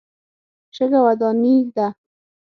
[0.75, 1.87] شګه وداني ده.